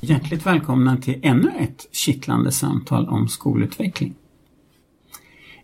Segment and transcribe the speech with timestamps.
[0.00, 4.14] Hjärtligt välkomna till ännu ett kittlande samtal om skolutveckling.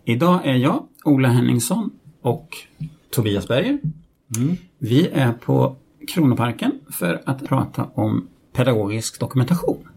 [0.03, 1.91] Idag är jag, Ola Henningsson
[2.21, 2.49] och
[3.11, 3.79] Tobias Berger.
[4.79, 5.75] vi är på
[6.07, 9.87] Kronoparken för att prata om pedagogisk dokumentation.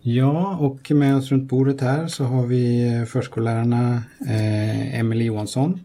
[0.00, 5.80] Ja, och med oss runt bordet här så har vi eh, förskollärarna eh, Emelie Johansson.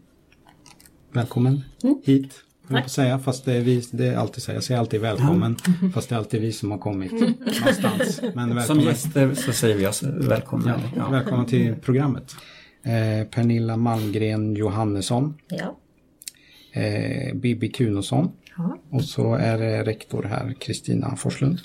[1.14, 1.64] Välkommen
[2.04, 2.32] hit.
[2.68, 2.82] Tack.
[2.84, 5.56] Jag säga, fast det är, vi, det är alltid så, jag säger alltid välkommen,
[5.94, 8.20] fast det är alltid vi som har kommit någonstans.
[8.34, 10.80] Men Som välkommen, gäster så säger vi oss välkomna.
[10.84, 11.10] ja, Ja.
[11.10, 12.34] välkommen till programmet.
[12.82, 15.76] Eh, Pernilla Malmgren Johannesson, Ja.
[16.74, 18.78] Eh, Bibi Kunosson Ja.
[18.90, 21.58] och så är det rektor här, Kristina Forslund,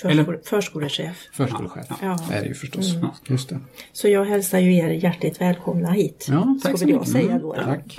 [0.00, 1.16] Förskole, förskolechef.
[1.32, 1.86] förskolechef.
[2.02, 2.18] Ja.
[2.32, 2.94] är det ju förstås.
[3.28, 3.58] Just det.
[3.92, 6.26] Så jag hälsar ju er hjärtligt välkomna hit.
[6.30, 7.08] Ja, tack Ska så mycket.
[7.08, 7.54] säga Mm, då.
[7.54, 7.98] Tack.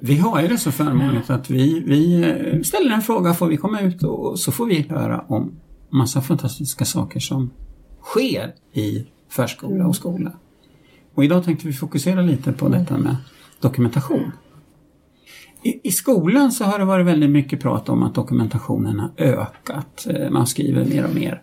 [0.00, 3.56] Vi har ju det så förmånligt att vi, vi eh, ställer en fråga, får vi
[3.56, 5.52] komma ut och så får vi höra om
[5.90, 7.50] massa fantastiska saker som
[8.02, 10.32] sker i förskola och skola.
[11.14, 13.16] Och idag tänkte vi fokusera lite på detta med
[13.60, 14.32] dokumentation.
[15.66, 20.06] I, I skolan så har det varit väldigt mycket prat om att dokumentationen har ökat.
[20.10, 21.42] Eh, Man skriver mer och mer.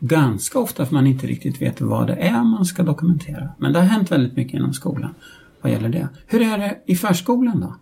[0.00, 3.48] Ganska ofta för man inte riktigt vet vad det är man ska dokumentera.
[3.58, 5.14] Men det har hänt väldigt mycket inom skolan
[5.60, 6.08] vad gäller det.
[6.26, 7.76] Hur är det i förskolan då?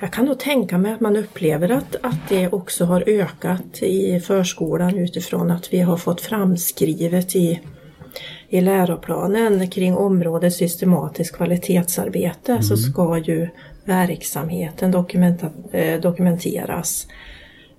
[0.00, 4.20] Jag kan nog tänka mig att man upplever att, att det också har ökat i
[4.20, 7.60] förskolan utifrån att vi har fått framskrivet i,
[8.48, 13.48] i läroplanen kring området systematiskt kvalitetsarbete så ska ju
[13.84, 14.94] verksamheten
[15.72, 17.06] eh, dokumenteras.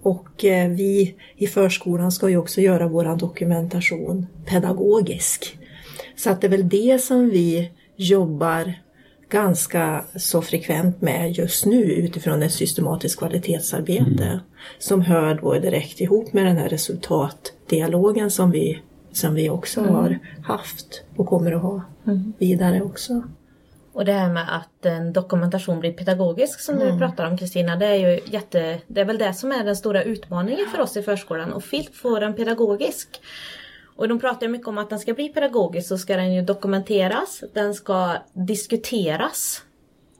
[0.02, 5.58] Och eh, vi i förskolan ska ju också göra vår dokumentation pedagogisk.
[6.16, 8.74] Så att det är väl det som vi jobbar
[9.30, 14.40] ganska så frekvent med just nu utifrån ett systematiskt kvalitetsarbete
[14.80, 18.80] som hör då direkt ihop med den här resultatdialogen som vi,
[19.12, 21.82] som vi också har haft och kommer att ha
[22.38, 23.24] vidare också.
[23.94, 27.86] Och det här med att en dokumentation blir pedagogisk som du pratar om Kristina, det
[27.86, 31.04] är ju jätte, det är väl det som är den stora utmaningen för oss i
[31.04, 33.22] förskolan och få den pedagogisk.
[33.96, 37.44] Och de pratar mycket om att den ska bli pedagogisk så ska den ju dokumenteras,
[37.54, 39.62] den ska diskuteras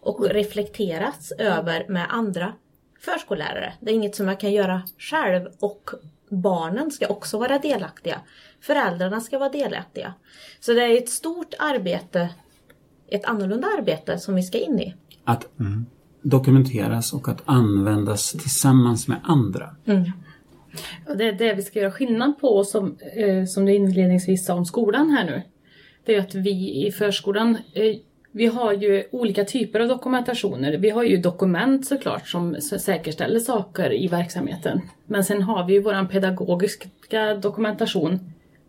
[0.02, 2.54] och reflekteras över med andra
[3.00, 3.74] förskollärare.
[3.80, 5.90] Det är inget som jag kan göra själv och
[6.30, 8.22] barnen ska också vara delaktiga.
[8.62, 10.14] Föräldrarna ska vara delaktiga.
[10.60, 12.30] Så det är ett stort arbete,
[13.16, 14.94] ett annorlunda arbete som vi ska in i.
[15.24, 15.48] Att
[16.22, 19.76] dokumenteras och att användas tillsammans med andra.
[21.08, 24.54] Och det är det vi ska göra skillnad på som, eh, som du inledningsvis sa
[24.54, 25.42] om skolan här nu.
[26.06, 27.96] Det är att vi i förskolan, eh,
[28.32, 30.78] vi har ju olika typer av dokumentationer.
[30.78, 34.82] Vi har ju dokument såklart som säkerställer saker i verksamheten.
[35.06, 38.20] Men sen har vi ju våran pedagogiska dokumentation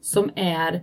[0.01, 0.83] som är,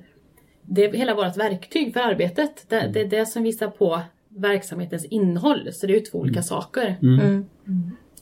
[0.74, 2.66] det är hela vårt verktyg för arbetet.
[2.70, 5.70] Det, det är det som visar på verksamhetens innehåll.
[5.74, 6.98] Så det är ju två olika saker.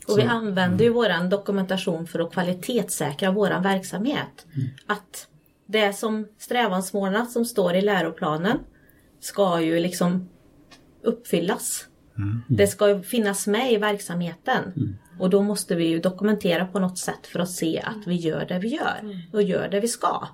[0.07, 4.45] Och vi använder ju våran dokumentation för att kvalitetssäkra våran verksamhet.
[4.85, 5.27] Att
[5.65, 8.57] det som strävansmålen som står i läroplanen
[9.19, 10.29] ska ju liksom
[11.03, 11.85] uppfyllas.
[12.47, 14.61] Det ska ju finnas med i verksamheten.
[15.19, 18.45] Och då måste vi ju dokumentera på något sätt för att se att vi gör
[18.45, 20.27] det vi gör och gör det vi ska.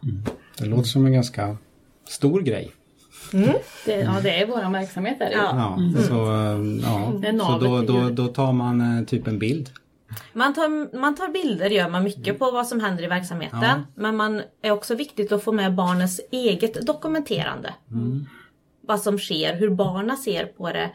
[0.58, 1.58] Det låter som en ganska
[2.08, 2.72] stor grej.
[3.86, 5.22] Det, ja, det är våran verksamhet.
[5.22, 5.32] Är det.
[5.32, 5.38] ju.
[5.38, 7.28] Ja, så, eh, ja.
[7.30, 9.70] Är så då, då, då tar man eh, typ en bild.
[10.34, 13.86] Man tar, man tar bilder gör man mycket på vad som händer i verksamheten.
[13.96, 17.74] Men man är också viktigt att få med barnens eget dokumenterande.
[18.82, 20.90] Vad som sker, hur barnen ser på det.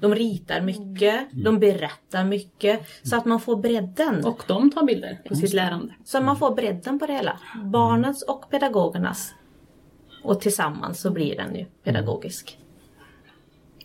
[0.00, 2.80] De ritar mycket, de berättar mycket.
[3.02, 4.24] Så att man får bredden.
[4.24, 5.94] Och de tar bilder på sitt lärande.
[6.04, 7.38] Så man får bredden på det hela.
[7.64, 9.34] Barnens och pedagogernas.
[10.26, 12.58] Och tillsammans så blir den ju pedagogisk.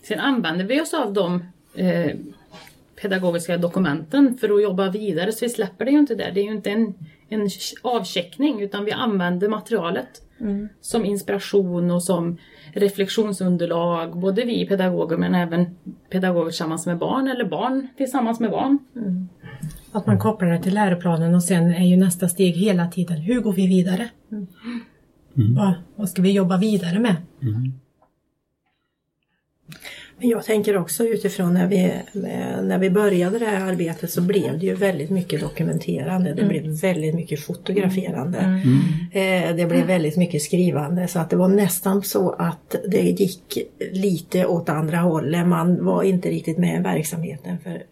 [0.03, 1.43] Sen använder vi oss av de
[1.75, 2.15] eh,
[3.01, 6.31] pedagogiska dokumenten för att jobba vidare så vi släpper det ju inte där.
[6.31, 6.93] Det är ju inte en,
[7.29, 7.49] en
[7.81, 10.21] avcheckning utan vi använder materialet
[10.81, 12.37] som inspiration och som
[12.73, 14.19] reflektionsunderlag.
[14.19, 15.75] Både vi pedagoger men även
[16.09, 18.79] pedagoger tillsammans med barn eller barn tillsammans med barn.
[19.91, 23.41] Att man kopplar det till läroplanen och sen är ju nästa steg hela tiden, hur
[23.41, 24.09] går vi vidare?
[25.55, 27.15] Vad, vad ska vi jobba vidare med?
[30.19, 31.91] Men jag tänker också utifrån när vi,
[32.63, 36.33] när vi började det här arbetet så blev det ju väldigt mycket dokumenterande.
[36.33, 38.61] Det blev väldigt mycket fotograferande.
[39.11, 43.57] Eh, Det blev väldigt mycket skrivande så att det var nästan så att det gick
[43.91, 45.47] lite åt andra hållet.
[45.47, 47.83] Man var inte riktigt med i verksamheten för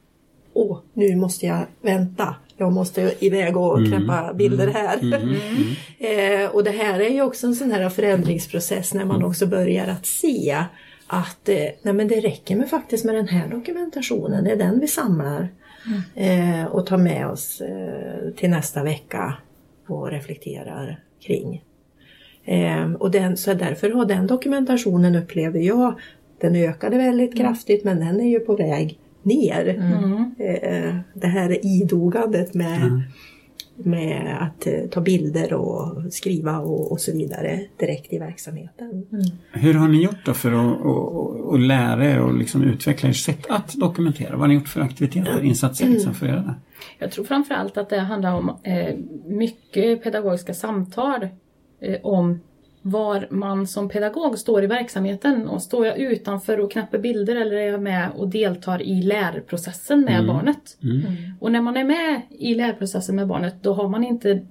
[0.54, 2.36] åh, nu måste jag vänta.
[2.60, 4.98] Jag måste iväg och knäppa bilder här.
[6.44, 9.88] eh, och det här är ju också en sån här förändringsprocess när man också börjar
[9.88, 10.58] att se
[11.08, 14.80] att eh, nej men det räcker med faktiskt med den här dokumentationen, det är den
[14.80, 15.50] vi samlar
[16.16, 19.34] eh, och tar med oss eh, till nästa vecka
[19.88, 21.64] och reflekterar kring.
[22.46, 26.00] Eh, och den, så därför har den dokumentationen upplever jag,
[26.42, 29.68] den ökade väldigt kraftigt men den är ju på väg ner.
[30.38, 33.02] Eh, det här idogandet med,
[33.76, 39.06] med att eh, ta bilder och skriva och, och så vidare direkt i verksamheten.
[39.52, 43.16] Hur har ni gjort då för att, att, att lära er och liksom utveckla ert
[43.16, 44.32] sätt att dokumentera?
[44.32, 46.56] Vad har ni gjort för aktiviteter, insatser liksom för att göra det?
[47.00, 48.96] Jag tror framförallt att det handlar om eh,
[49.26, 51.28] mycket pedagogiska samtal
[51.82, 52.40] eh, om
[52.82, 55.48] var man som pedagog står i verksamheten.
[55.48, 60.02] Och står jag utanför och knappar bilder eller är jag med och deltar i lärprocessen
[60.02, 60.78] med barnet?
[61.40, 64.46] Och när man är med i lärprocessen med barnet då har man inte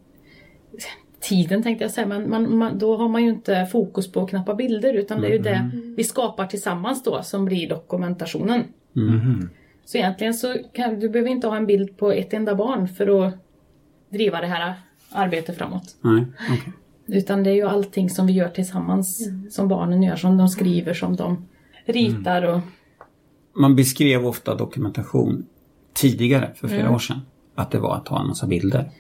[1.21, 4.31] tiden tänkte jag säga, men man, man, då har man ju inte fokus på att
[4.31, 8.65] knappa bilder utan det är ju det vi skapar tillsammans då som blir dokumentationen.
[9.85, 13.27] Så egentligen så kan du behöver inte ha en bild på ett enda barn för
[13.27, 13.35] att
[14.11, 14.75] driva det här
[15.11, 15.97] arbetet framåt.
[16.01, 16.73] Nej, okej.
[17.09, 20.95] Utan det är ju allting som vi gör tillsammans som barnen gör, som de skriver,
[20.95, 21.49] som de
[21.85, 22.61] ritar och
[23.59, 25.47] Man beskrev ofta dokumentation
[25.95, 27.21] tidigare, för flera år sedan,
[27.55, 28.91] att det var att ta en massa bilder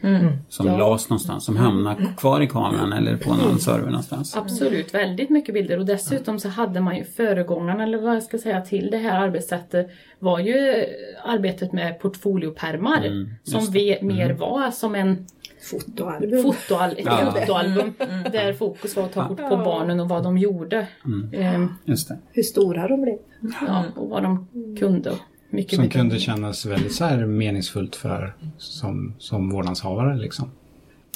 [0.48, 4.36] som lades någonstans, som hamnade kvar i kameran eller på någon server någonstans.
[4.36, 5.78] Absolut, väldigt mycket bilder.
[5.78, 9.20] Och dessutom så hade man ju föregångaren eller vad jag ska säga till det här
[9.20, 10.84] arbetssättet var ju
[11.24, 15.26] arbetet med portfoliopärmar som vi, mer var som en
[15.62, 16.42] Fotoalbum.
[16.42, 17.34] fotoal, Ja.
[17.40, 17.92] fotoalbum
[18.32, 20.86] där fokus var att ta kort på barnen och vad de gjorde.
[21.32, 22.18] Ehm, Just det.
[22.32, 23.18] Hur stora de blev.
[23.66, 24.46] ja, och vad de
[24.78, 25.10] kunde.
[25.10, 25.16] och
[25.50, 26.00] Mycket Som mycket.
[26.00, 30.50] kunde kännas väldigt så här meningsfullt för som, som vårdnadshavare liksom.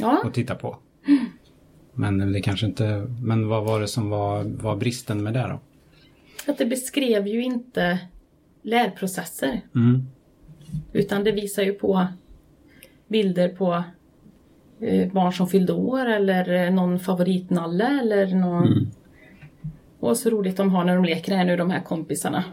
[0.01, 0.77] Ja, Att titta på.
[1.95, 5.61] Men det kanske inte, men vad var det som var, var bristen med det då?
[6.53, 7.99] att det beskrev ju inte
[8.63, 9.61] lärprocesser.
[9.75, 10.07] Mm.
[10.93, 12.07] Utan det visar ju på
[13.09, 13.83] bilder på
[15.13, 18.91] barn som fyllde år eller eh, någon favoritnalle eller någon...
[20.01, 22.45] Och så roligt de har när de leker här nu de här kompisarna.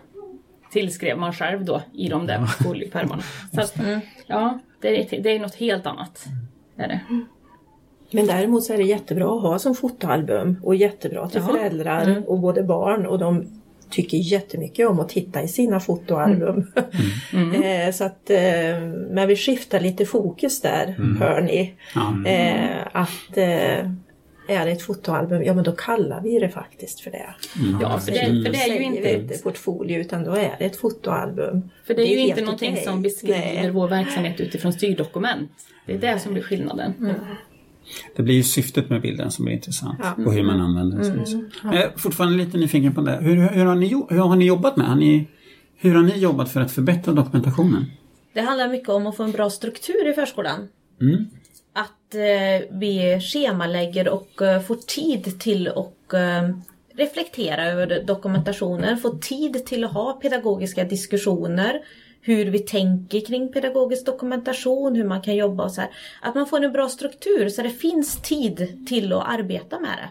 [0.71, 3.21] Tillskrev man själv då i de där foliopärmarna.
[3.53, 3.77] Så att,
[4.27, 6.25] ja, det är, det är något helt annat.
[6.77, 6.99] Är det.
[8.11, 11.53] Men däremot så är det jättebra att ha som fotoalbum och jättebra till Ja.
[11.53, 13.58] föräldrar och både barn och de
[13.89, 16.71] tycker jättemycket om att titta i sina fotoalbum.
[17.63, 21.73] eh, så att, eh, men vi skiftar lite fokus där, hör ni.
[22.25, 23.91] Eh, att eh,
[24.49, 27.35] är det ett fotoalbum, ja men då kallar vi det faktiskt för det.
[27.81, 29.13] Ja, för det, för det är ju inte...
[29.13, 31.69] inte portfolio utan då är det ett fotoalbum.
[31.87, 32.83] För det är ju helt inte någonting okej.
[32.83, 33.71] som beskriver Nej.
[33.71, 35.51] vår verksamhet utifrån styrdokument.
[35.85, 36.93] Det är det som blir skillnaden.
[38.15, 41.25] Det blir ju syftet med bilden som blir intressant och hur man använder den.
[41.25, 41.43] så.
[41.63, 43.17] Jag är fortfarande lite nyfiken på det.
[43.21, 44.87] Hur, hur, har ni, hur har ni jobbat med?
[44.87, 45.27] Har ni,
[45.75, 47.85] hur har ni jobbat för att förbättra dokumentationen?
[48.33, 50.67] Det handlar mycket om att få en bra struktur i förskolan.
[51.01, 51.25] Mm.
[51.73, 56.49] Att eh, vi schemalägger och eh, får tid till att eh,
[56.93, 61.81] reflektera över dokumentationen, få tid till att ha pedagogiska diskussioner,
[62.21, 65.89] hur vi tänker kring pedagogisk dokumentation, hur man kan jobba och så här.
[66.21, 70.09] Att man får en bra struktur så det finns tid till att arbeta med det.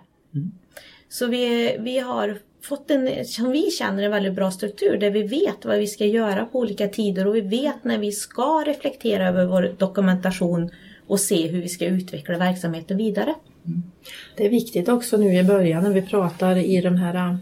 [1.08, 5.22] Så vi, vi har fått en, som vi känner, en väldigt bra struktur där vi
[5.22, 9.28] vet vad vi ska göra på olika tider och vi vet när vi ska reflektera
[9.28, 10.70] över vår dokumentation
[11.06, 13.34] och se hur vi ska utveckla verksamheten vidare.
[14.36, 17.36] Det är viktigt också nu i början när vi pratar i de här äh,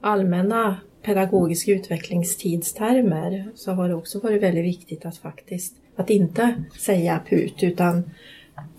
[0.00, 7.20] allmänna pedagogisk utvecklingstidstermer så har det också varit väldigt viktigt att faktiskt att inte säga
[7.28, 8.02] put utan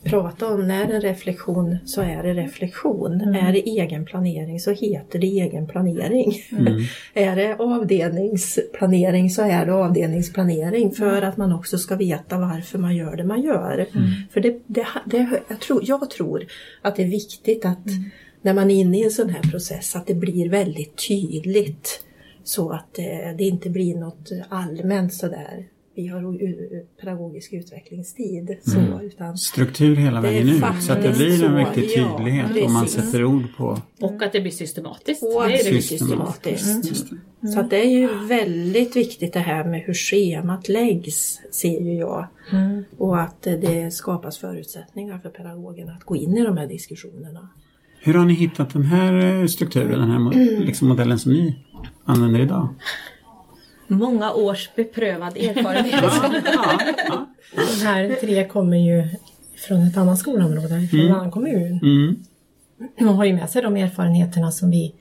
[0.04, 3.22] prata om när en reflektion så är det reflektion.
[3.22, 6.34] Är det egen planering så heter det egen planering.
[7.14, 12.96] är det avdelningsplanering så är det avdelningsplanering för att man också ska veta varför man
[12.96, 13.88] gör det man gör.
[14.34, 16.46] För det, det, det, jag, tror, jag tror
[16.82, 17.86] att det är viktigt att
[18.42, 22.04] när man är inne i en sån här process att det blir väldigt tydligt
[22.52, 23.06] så att eh,
[23.38, 25.66] det inte blir något allmänt sådär
[25.96, 26.38] vi har
[27.02, 28.58] pedagogisk utvecklingstid.
[28.64, 29.00] Så, Mm.
[29.00, 32.88] utan Struktur hela vägen ut så att det blir en riktig ja, tydlighet om man
[32.88, 35.24] sätter ord på Och att det blir systematiskt.
[35.24, 36.68] och det är det blir systematiskt.
[36.68, 36.82] Mm.
[36.88, 37.08] Just
[37.42, 37.48] det.
[37.48, 41.94] Så att det är ju väldigt viktigt det här med hur schemat läggs, ser ju
[41.94, 42.28] jag.
[42.98, 47.50] Och att eh, det skapas förutsättningar för pedagogerna att gå in i de här diskussionerna.
[48.04, 51.56] Hur har ni hittat den här eh, strukturen, den här liksom modellen som ni
[52.06, 52.68] använder idag?
[53.88, 56.04] Många års beprövad erfarenhet.
[56.04, 57.28] Ja, ja.
[57.80, 59.08] De här tre kommer ju
[59.68, 61.80] från ett annat skolområde, från en annan kommun.
[61.84, 62.16] Mm,
[63.00, 64.96] De har ju med sig de erfarenheterna som vi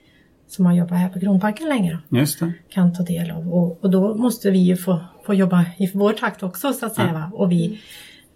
[0.48, 2.52] som har jobbat här på Kronparken länge just det.
[2.68, 3.54] kan ta del av.
[3.54, 6.94] Och, och då måste vi ju få, få jobba i vår takt också så att
[6.94, 7.12] säga.
[7.12, 7.30] Va?
[7.34, 7.80] Och vi,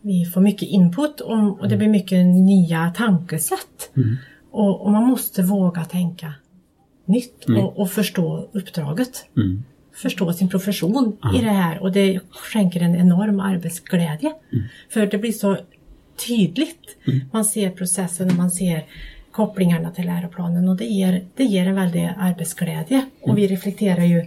[0.00, 3.90] vi får mycket input om, och det blir mycket nya tankesätt.
[4.50, 6.34] Och, och man måste våga tänka
[7.04, 9.24] nytt och, och förstå uppdraget.
[9.36, 9.64] Mm.
[9.92, 14.32] Förstå sin profession i det här och det skänker en enorm arbetsglädje.
[14.90, 15.56] För det blir så
[16.26, 16.96] tydligt.
[17.32, 18.84] Man ser processen och man ser
[19.30, 23.04] kopplingarna till läroplanen och det ger, det ger en väldig arbetsglädje.
[23.20, 24.26] Och vi reflekterar ju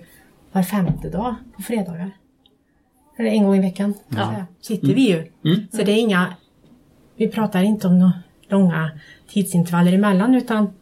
[0.52, 2.12] var femte dag på fredagar.
[3.18, 3.94] Eller en gång i veckan.
[4.10, 5.32] Så sitter vi ju.
[5.72, 6.34] Så det är inga,
[7.16, 8.14] vi pratar inte om några
[8.50, 8.92] långa
[9.30, 10.74] tidsintervaller emellan utan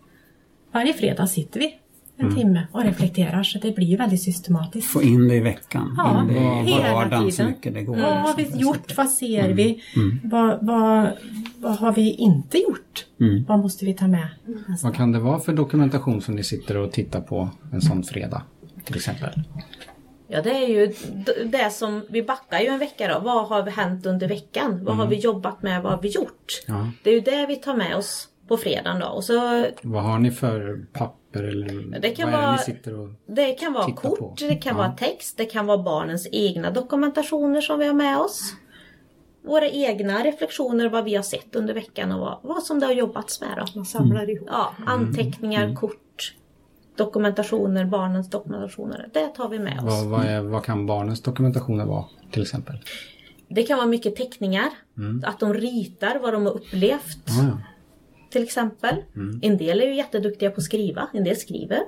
[0.71, 1.75] varje fredag sitter vi
[2.17, 4.88] en timme och reflekterar så det blir ju väldigt systematiskt.
[4.88, 5.93] Få in det i veckan.
[5.98, 7.51] Ja, in det i vardagen så tiden.
[7.51, 7.95] mycket det går.
[7.95, 8.98] Vad har vi gjort?
[8.98, 9.81] Vad ser vi?
[10.24, 11.12] Vad, vad,
[11.57, 13.05] vad har vi inte gjort?
[13.48, 14.27] Vad måste vi ta med?
[14.67, 14.88] nästa?
[14.88, 18.41] Vad kan det vara för dokumentation som ni sitter och tittar på en sån fredag?
[18.86, 19.29] Till exempel.
[20.27, 20.93] Ja det är ju
[21.45, 23.19] det som, vi backar ju en vecka då.
[23.19, 24.84] Vad har hänt under veckan?
[24.84, 25.84] Vad har vi jobbat med?
[25.84, 26.63] Vad har vi gjort?
[26.67, 26.91] Ja.
[27.03, 29.07] Det är ju det vi tar med oss på fredagen då.
[29.07, 32.61] Och så, Vad har ni för papper eller Det kan vad är det vara- ni
[32.61, 33.09] sitter och...
[33.27, 34.35] det kan vara kort, på.
[34.39, 34.77] det kan Ja.
[34.77, 38.53] vara text, det kan vara barnens egna dokumentationer som vi har med oss.
[39.43, 42.93] Våra egna reflektioner, vad vi har sett under veckan och vad, vad som det har
[42.93, 43.65] jobbats med då.
[43.75, 44.47] Man samlar ihop.
[44.51, 46.33] Ja, anteckningar, kort,
[46.97, 49.09] dokumentationer, barnens dokumentationer.
[49.13, 49.83] Det tar vi med oss.
[49.83, 52.75] Vad, vad, är, vad kan barnens dokumentationer vara till exempel?
[53.47, 54.69] Det kan vara mycket teckningar.
[55.23, 57.17] Att de ritar vad de har upplevt.
[57.25, 57.57] Ja, ja.
[58.35, 58.95] Till exempel.
[59.41, 61.07] En del är ju jätteduktiga på att skriva.
[61.13, 61.79] En del skriver.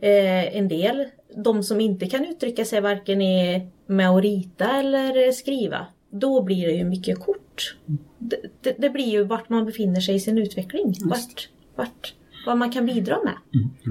[0.00, 1.04] Eh, en del,
[1.36, 5.86] de som inte kan uttrycka sig varken i, med att rita eller skriva.
[6.10, 7.76] Då blir det ju mycket kort.
[8.18, 10.94] Det, det, det blir ju vart man befinner sig i sin utveckling.
[11.00, 12.14] Vart, vart,
[12.46, 13.36] vad man kan bidra med.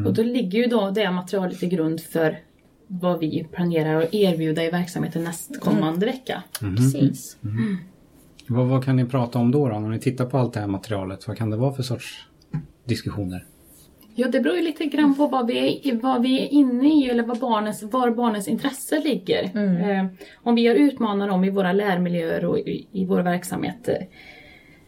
[0.07, 2.39] Och då ligger ju då det materialet till grund för
[2.87, 6.43] vad vi planerar att erbjuda i verksamheten nästkommande vecka.
[6.77, 7.37] Precis.
[8.47, 9.79] Vad, vad kan ni prata om då, då?
[9.79, 12.27] När ni tittar på allt det här materialet, vad kan det vara för sorts
[12.85, 13.45] diskussioner?
[14.15, 17.09] Ja, det beror ju lite grann på vad vi är, vad vi är inne i
[17.09, 19.43] eller vad barnens, var barnens intresse ligger.
[19.43, 23.89] Eh, om vi har utmanat dem i våra lärmiljöer och i, i vår verksamhet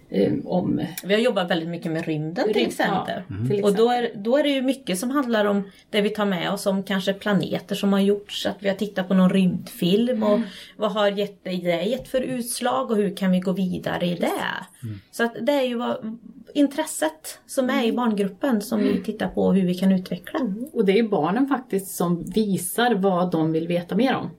[0.10, 3.22] eh, om Vi har jobbat väldigt mycket med rymden till Rymd, exempel.
[3.28, 6.10] ja, till Och då är, då är det ju mycket som handlar om det vi
[6.10, 8.46] tar med oss om kanske planeter som har gjorts.
[8.46, 10.40] Att vi har tittat på någon rymdfilm och
[10.78, 14.66] vad har gett det gett för utslag och hur kan vi gå vidare i det.
[15.12, 16.18] Så att det är ju vad,
[16.54, 20.40] intresset som är i barngruppen som vi tittar på hur vi kan utveckla.
[20.74, 24.30] Och det är barnen faktiskt som visar vad de vill veta mer om.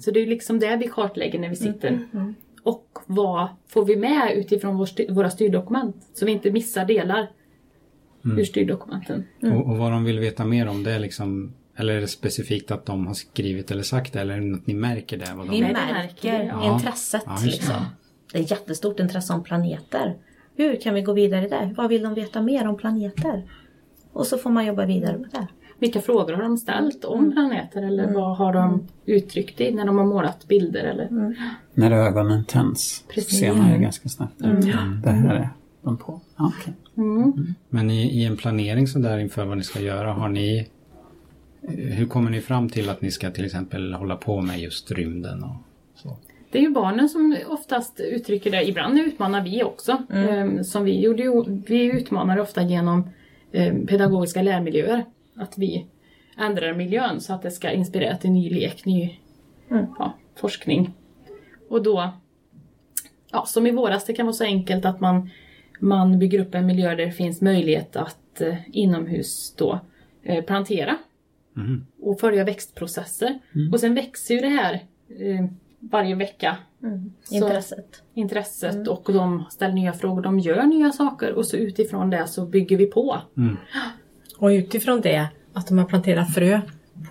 [0.00, 1.98] Så det är liksom det vi kartlägger när vi sitter.
[2.66, 5.96] Och vad får vi med utifrån vår styr, våra styrdokument?
[6.14, 7.28] Så vi inte missar delar
[8.24, 9.24] ur styrdokumenten.
[9.42, 12.70] Och, och vad de vill veta mer om det är liksom eller är det specifikt
[12.70, 15.34] att de har skrivit eller sagt det eller är att ni märker det?
[15.34, 16.74] Vad de Vi det märker ja.
[16.74, 17.22] intresset.
[17.26, 17.74] Ja, liksom.
[18.32, 20.16] Det är jättestort intresse om planeter.
[20.56, 21.74] Hur kan vi gå vidare där?
[21.76, 23.50] Vad vill de veta mer om planeter?
[24.12, 25.46] Och så får man jobba vidare på det.
[25.78, 29.98] Vilka frågor har de ställt om planeter eller vad har de uttryckt i när de
[29.98, 30.84] har målat bilder?
[30.84, 31.34] Eller?
[31.74, 33.38] När ögonen tänds Precis.
[33.40, 34.62] ser man ju ganska snabbt ut.
[35.02, 35.48] Det här är
[35.82, 36.20] de på.
[36.36, 36.74] Ja, okej.
[37.68, 40.68] Men i, i en planering så där inför vad ni ska göra, har ni
[41.68, 45.44] hur kommer ni fram till att ni ska till exempel hålla på med just rymden
[45.44, 45.56] och
[45.94, 46.16] så?
[46.50, 48.68] Det är ju barnen som oftast uttrycker det.
[48.68, 50.02] Ibland utmanar vi också.
[50.12, 51.22] Ehm, som vi gjorde
[51.66, 53.08] vi utmanar ofta genom
[53.52, 55.04] ehm, pedagogiska lärmiljöer.
[55.38, 55.86] Att vi
[56.38, 59.18] ändrar miljön så att det ska inspirera till ny lek, ny
[59.98, 60.92] ja, forskning.
[61.68, 62.12] Och då,
[63.32, 65.30] ja, som i våras, det kan vara så enkelt att man,
[65.80, 69.80] man bygger upp en miljö där det finns möjlighet att eh, inomhus då
[70.22, 70.96] eh, plantera
[72.02, 73.38] och följa växtprocesser.
[73.72, 74.74] Och sen växer ju det här
[75.08, 75.46] eh,
[75.80, 76.56] varje vecka.
[77.24, 78.02] Så- Intresset.
[78.14, 82.46] intresset och de ställer nya frågor, de gör nya saker och så utifrån det så
[82.46, 83.16] bygger vi på.
[84.38, 86.60] Och utifrån det, att de har planterat frö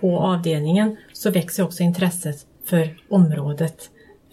[0.00, 3.90] på avdelningen, så växer också intresset för området,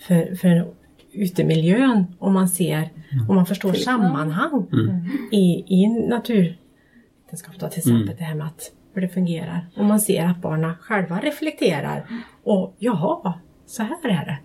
[0.08, 0.74] för, för
[1.12, 2.90] utemiljön om man ser,
[3.30, 4.68] om man förstår sammanhang
[5.32, 9.68] i, i naturvetenskap till exempel det här med att hur det fungerar.
[9.76, 12.06] Och man ser att barnen själva reflekterar
[12.44, 13.34] och jaha,
[13.66, 14.38] så här är det.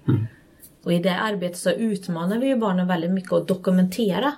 [0.85, 4.33] Och i det arbetet så utmanar vi ju barnen väldigt mycket att dokumentera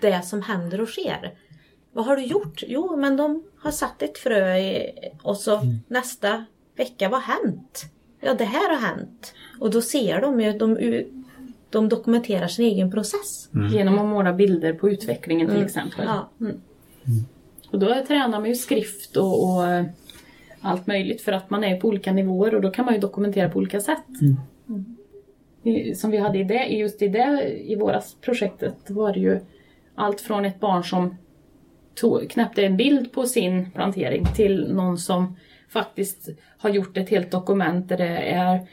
[0.00, 1.32] det som händer och sker.
[1.96, 2.62] Vad har du gjort?
[2.66, 4.90] Jo, men de har satt ett frö i,
[5.22, 6.44] och så nästa
[6.76, 7.84] vecka, vad har hänt?
[8.20, 9.34] Ja, det här har hänt.
[9.60, 10.78] Och då ser de ju, de,
[11.70, 13.48] de dokumenterar sin egen process.
[13.72, 16.04] Genom att måla bilder på utvecklingen till exempel.
[16.06, 16.28] Ja.
[17.70, 19.84] Och då tränar man ju skrift och, och eh,
[20.60, 23.48] allt möjligt för att man är på olika nivåer och då kan man ju dokumentera
[23.50, 24.02] på olika sätt.
[25.62, 29.40] I- Som vi hade i det, just i det i våras projektet var det ju
[29.94, 31.16] allt från ett barn som
[31.96, 35.36] tog, knäppte en bild på sin plantering till någon som
[35.68, 38.66] faktiskt har gjort ett helt dokument där det är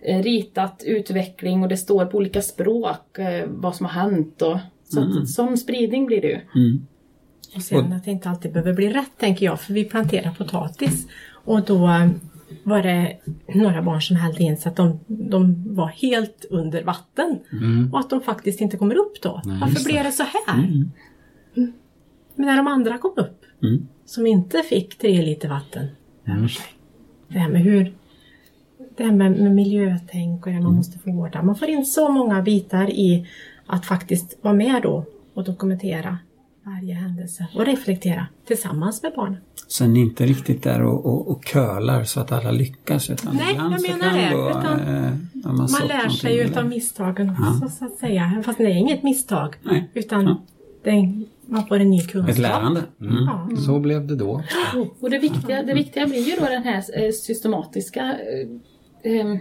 [0.00, 4.42] eh, ritat utveckling och det står på olika språk eh, vad som har hänt.
[4.42, 6.40] Och, så att, sån spridning blir det ju.
[7.56, 11.06] Och sen att det inte alltid behöver bli rätt tänker jag, för vi planterar potatis.
[11.32, 12.08] Och då eh,
[12.62, 13.16] var det
[13.54, 17.38] några barn som hällde in så att de, de var helt under vatten.
[17.92, 19.42] Och att de faktiskt inte kommer upp då.
[19.44, 20.58] Varför blev det så här?
[20.58, 21.72] Mm.
[22.40, 23.44] Men när de andra kom upp,
[24.04, 25.86] som inte fick tre liter vatten
[26.48, 26.66] sig.
[27.28, 27.94] Det här med hur
[28.96, 31.42] det här med, med miljötänk och det man måste vårda.
[31.42, 33.26] Man får in så många bitar i
[33.66, 35.04] att faktiskt vara med då
[35.34, 36.18] och dokumentera
[36.62, 39.40] varje händelse och reflektera tillsammans med barnen.
[39.68, 43.10] Sen är inte riktigt där och, och, och kölar så att alla lyckas.
[43.10, 46.68] Utan Nej, jag så menar det, gå, utan eh, man, Man lär sig ju utav
[46.68, 48.42] misstagen också så att säga.
[48.44, 49.56] Fast det är inget misstag.
[49.62, 49.90] Nej.
[49.94, 50.36] Utan Ja.
[50.82, 50.90] det,
[51.50, 52.30] man får en ny kunskap.
[52.30, 52.82] Ett lärande.
[53.00, 53.24] Mm.
[53.24, 53.48] Ja.
[53.66, 54.42] Så blev det då.
[55.00, 58.16] Och det viktiga, det viktiga blir ju då den här eh, systematiska
[59.02, 59.36] eh, eh,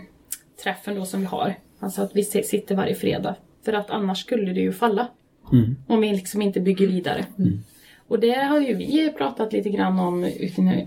[0.63, 1.55] träffen då som vi har.
[1.79, 3.35] Alltså att vi sitter varje fredag.
[3.65, 5.07] För att annars skulle det ju falla.
[5.51, 5.75] Mm.
[5.87, 7.25] Om vi liksom inte bygger vidare.
[8.07, 10.23] Och det har ju vi pratat lite grann om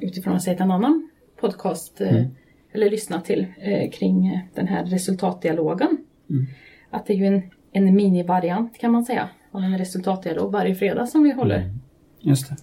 [0.00, 1.08] utifrån, att se en annan
[1.40, 2.00] podcast.
[2.00, 2.24] Eh,
[2.72, 5.98] Eller lyssnat till eh, kring eh, den här resultatdialogen.
[6.90, 9.28] Att det är ju en, en minivariant kan man säga.
[9.52, 11.70] Av en resultatdialog varje fredag som vi håller.
[12.20, 12.56] Just det.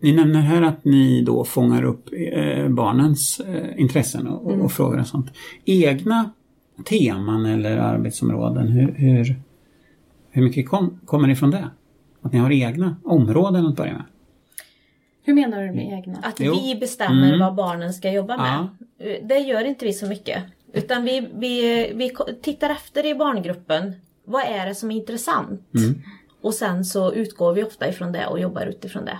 [0.00, 5.00] Ni nämner här att ni då fångar upp eh, barnens eh, intressen och, och frågor
[5.00, 5.30] och sånt.
[5.64, 6.30] Egna
[6.84, 9.36] teman eller arbetsområden, hur, hur,
[10.30, 11.70] hur mycket kom, kommer ifrån det?
[12.22, 14.02] Att ni har egna områden att börja med?
[15.24, 16.18] Hur menar du med egna?
[16.22, 16.54] Att Jo.
[16.54, 17.40] vi bestämmer Mm.
[17.40, 18.68] vad barnen ska jobba med.
[19.28, 20.42] Det gör inte vi så mycket.
[20.72, 22.10] Utan vi, vi, vi
[22.42, 23.92] tittar efter i barngruppen.
[24.24, 25.60] Vad är det som är intressant?
[25.74, 26.02] Mm.
[26.40, 29.18] Och sen så utgår vi ofta ifrån det och jobbar utifrån det.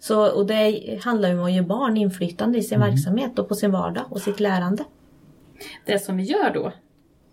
[0.00, 3.54] Så, och det handlar ju om att ge barn inflytande i sin verksamhet och på
[3.54, 4.84] sin vardag och sitt lärande.
[5.84, 6.72] Det som vi gör då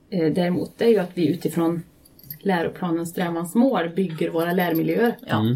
[0.10, 1.84] eh, däremot det är ju att vi utifrån
[2.40, 5.18] läroplanens strävansmål bygger våra lärmiljöer.
[5.28, 5.40] Ja.
[5.40, 5.56] Mm.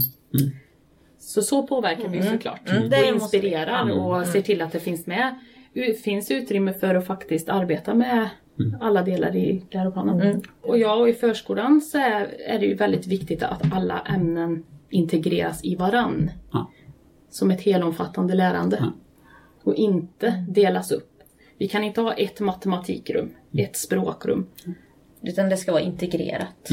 [1.20, 2.70] Så så påverkar vi ju såklart.
[2.70, 3.08] Mm, vi.
[3.08, 5.40] inspirerar och ser till att det finns med
[6.04, 8.30] finns utrymme för att faktiskt arbeta med
[8.80, 10.42] alla delar i läroplanen.
[10.62, 14.64] Och ja, och i förskolan så är, är det ju väldigt viktigt att alla ämnen
[14.90, 16.32] integreras i varann.
[16.52, 16.72] Ja.
[17.30, 18.86] Som ett helomfattande lärande.
[19.64, 21.10] Och inte delas upp.
[21.58, 24.48] Vi kan inte ha ett matematikrum, ett språkrum.
[25.24, 26.70] Utan det ska vara integrerat.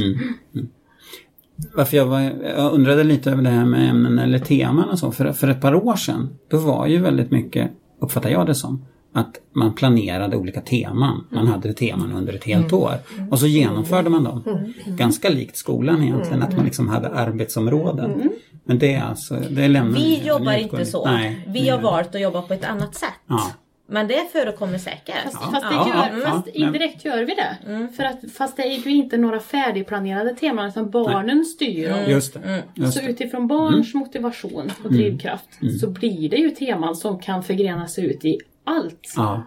[1.74, 5.12] Varför jag, var, jag undrade lite över det här med ämnen eller teman och så.
[5.12, 8.84] För, för ett par år sedan, då var ju väldigt mycket, uppfattar jag det som,
[9.12, 11.26] att man planerade olika teman.
[11.30, 12.94] Man hade teman under ett helt år.
[13.30, 14.42] Och så genomförde man dem.
[14.86, 18.30] Ganska likt skolan egentligen, att man liksom hade arbetsområden.
[18.64, 21.04] Men det är alltså, det lämnar Vi jobbar inte så.
[21.04, 23.08] Nej, vi har valt att jobba på ett annat sätt.
[23.26, 23.50] Ja.
[23.86, 25.22] Men det förekommer säkert.
[25.22, 27.56] Fast, Ja, fast, det ja, gör, ja, fast ja, indirekt gör vi det.
[27.96, 31.98] För att, fast det är ju inte några färdigplanerade teman utan barnen styr dem.
[32.06, 32.62] Just det.
[32.74, 35.48] Just Så utifrån barns motivation och drivkraft
[35.80, 39.12] så blir det ju teman som kan förgrena sig ut i allt.
[39.16, 39.42] Ja.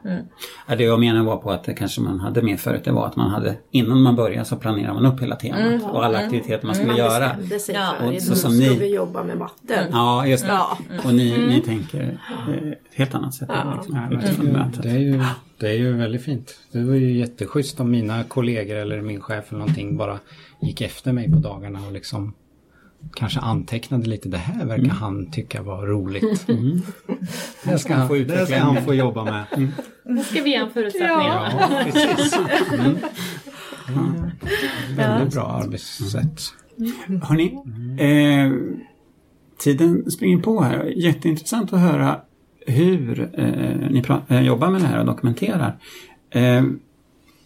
[0.68, 0.76] ja.
[0.76, 3.16] Det jag menar var på att det kanske man hade mer förut, det var att
[3.16, 6.76] man hade, innan man började så planerar man upp hela temat och alla aktiviteter man
[6.76, 7.28] skulle Man göra.
[7.36, 9.88] bestämde sig Ja, för och så nu som ska ni- vi jobba med matten.
[9.92, 10.52] Ja, just det.
[10.52, 10.78] Ja.
[11.06, 12.18] Och ni, ni tänker
[12.50, 14.84] eh, ett helt annat sätt liksom, utifrån mötet.
[14.84, 15.24] Det är, ju,
[15.60, 16.60] det är ju väldigt fint.
[16.72, 20.20] Det var ju jätteschysst om mina kollegor eller min chef eller någonting bara
[20.62, 22.34] gick efter mig på dagarna och liksom
[23.14, 24.30] kanske antecknade lite.
[24.30, 26.48] Det här verkar han tycka var roligt.
[27.64, 29.72] Det, ska han få utveckla det ska han få jobba med.
[30.06, 31.54] Nu ska vi ge en förutsättningar.
[31.60, 32.40] Ja, precis.
[33.90, 34.32] Mm.
[34.96, 36.42] Väldigt bra arbetssätt.
[37.24, 37.54] Hörni,
[38.00, 38.52] eh,
[39.58, 40.84] tiden springer på här.
[40.84, 42.22] Jätteintressant att höra
[42.66, 45.78] hur eh, ni eh, jobbar med det här och dokumenterar.
[46.30, 46.64] Eh,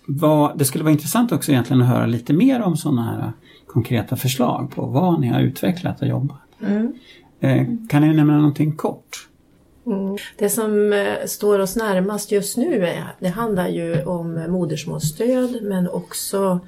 [0.08, 3.32] vad, det skulle vara intressant också egentligen att höra lite mer om sådana här
[3.74, 6.42] konkreta förslag på vad ni har utvecklat och jobbat.
[6.62, 6.94] Mm.
[7.40, 9.28] Eh, kan ni nämna någonting kort?
[9.86, 10.18] Mm.
[10.38, 15.90] Det som eh, står oss närmast just nu är, det handlar ju om modersmålsstöd men
[15.90, 16.60] också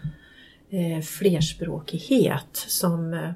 [0.70, 3.30] eh, flerspråkighet som eh,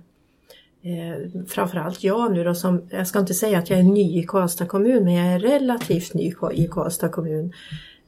[0.91, 4.23] eh, framförallt jag nu då som, jag ska inte säga att jag är ny i
[4.23, 7.53] Karlstad kommun men jag är relativt ny i Karlstad kommun,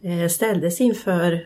[0.02, 1.46] eh, ställdes inför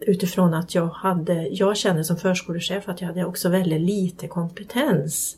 [0.00, 5.36] utifrån att jag hade, jag kände som förskolechef att jag hade också väldigt lite kompetens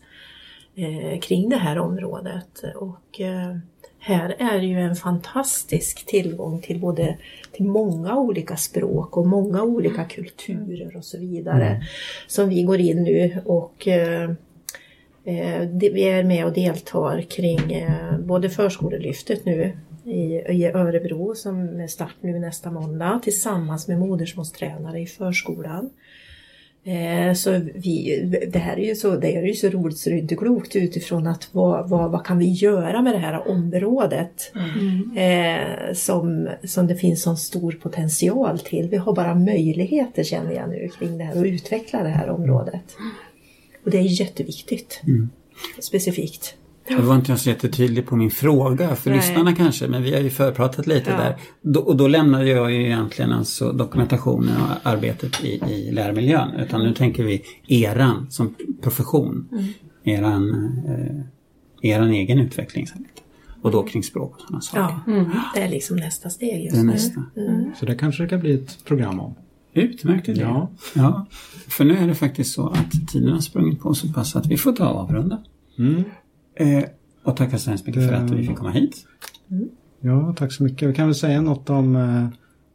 [0.75, 2.65] eh, kring det här området.
[2.77, 3.57] Och eh,
[3.99, 7.17] här är ju en fantastisk tillgång till både
[7.53, 11.69] till många olika språk och många olika kulturer och så vidare.
[11.69, 11.83] Mm.
[12.27, 14.31] Som vi går in nu och eh,
[15.81, 17.87] vi är med och deltar kring
[18.19, 19.73] både förskolelyftet nu
[20.11, 25.91] i, i Örebro som är start nu nästa måndag tillsammans med modersmålstränare i förskolan.
[26.85, 28.21] Eh, så vi,
[28.53, 30.77] det här är ju så, det är ju så roligt så det är inte klokt
[30.77, 35.17] utifrån att vad, vad, vad kan vi göra med det här området mm.
[35.17, 38.89] eh, som, som det finns sån stor potential till.
[38.89, 42.97] Vi har bara möjligheter känner jag nu kring det här och utveckla det här området.
[43.85, 45.01] Och det är jätteviktigt.
[45.07, 45.31] Mm.
[45.81, 46.57] Specifikt.
[46.89, 49.19] Det var inte jag så jättetydlig på min fråga för Nej.
[49.19, 51.17] lyssnarna kanske, men vi har ju förpratat lite ja.
[51.17, 51.37] där.
[51.63, 56.51] Då, och då lämnade jag ju egentligen alltså dokumentationen och arbetet i, i lärmiljön.
[56.55, 59.49] Utan nu tänker vi eran som profession.
[59.53, 59.65] Mm.
[60.05, 60.49] Eran,
[60.89, 62.87] eh, eran egen utveckling.
[63.63, 64.81] Och då kring språk och sådana saker.
[65.07, 65.31] Ja, mm.
[65.55, 67.25] det är liksom nästa steg just det är nästa.
[67.37, 67.73] Mm.
[67.77, 69.35] Så det kanske det kan bli ett program om.
[69.73, 70.41] Utmärkt idé.
[70.41, 70.71] Ja.
[70.95, 71.27] ja.
[71.69, 74.57] För nu är det faktiskt så att tiden har sprungit på så pass att vi
[74.57, 75.43] får ta avrunda.
[75.79, 76.05] Mm.
[76.55, 76.85] Eh,
[77.25, 79.07] och tackar så hemskt mycket för att vi fick komma hit.
[79.51, 79.69] Mm.
[80.01, 80.89] Ja, tack så mycket.
[80.89, 82.27] Vi kan väl säga något om eh,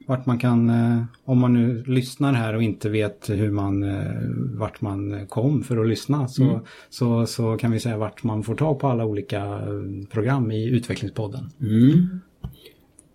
[0.08, 4.12] vart man kan, eh, om man nu lyssnar här och inte vet hur man, eh,
[4.58, 6.60] vart man kom för att lyssna så, mm.
[6.90, 10.70] så, så kan vi säga vart man får ta på alla olika eh, program i
[10.70, 11.50] utvecklingspodden.
[11.62, 12.20] Mm.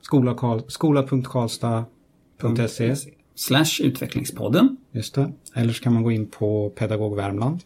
[0.01, 2.97] Skola.karlstad.se
[3.35, 4.77] Slash utvecklingspodden.
[4.93, 5.33] Just det.
[5.55, 7.61] Eller så kan man gå in på Pedagog Värmland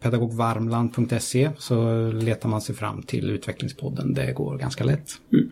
[0.00, 4.14] pedagogvarmland.se så letar man sig fram till utvecklingspodden.
[4.14, 5.10] Det går ganska lätt.
[5.32, 5.50] Mm.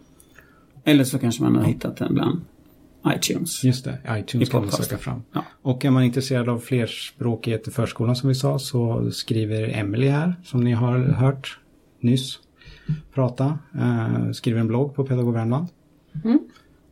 [0.85, 2.41] Eller så kanske man har hittat den bland
[3.17, 3.65] iTunes.
[3.65, 5.23] Just det, iTunes kan man söka fram.
[5.33, 5.45] Ja.
[5.63, 10.35] Och är man intresserad av flerspråkighet i förskolan som vi sa så skriver Emily här
[10.45, 11.59] som ni har hört
[12.01, 12.39] nyss
[13.15, 13.59] prata.
[13.75, 15.67] Eh, skriver en blogg på Pedagog Värmland.
[16.25, 16.39] Mm.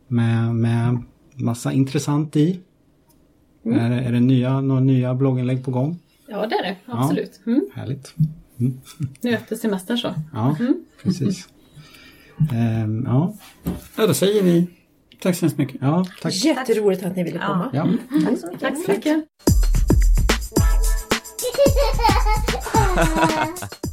[0.08, 1.02] Med, med
[1.34, 2.60] massa intressant i.
[3.64, 3.78] Mm.
[3.78, 5.98] Är, är det nya, några nya blogginlägg på gång?
[6.30, 7.40] Ja det är det, absolut.
[7.46, 7.66] Mm.
[7.74, 8.14] Härligt.
[8.58, 8.80] Mm.
[9.20, 10.14] Nu efter semestern så.
[10.32, 10.84] Ja, mm.
[11.02, 11.48] precis.
[12.52, 13.34] Ehm, ja.
[13.96, 14.66] ja, då säger vi
[15.20, 15.76] tack så hemskt mycket.
[15.80, 16.34] Ja, tack.
[16.34, 17.70] Jätteroligt att ni ville komma.
[17.72, 17.82] Ja.
[17.82, 17.98] Mm.
[18.20, 18.60] Tack så mycket.
[18.60, 19.24] Tack så mycket.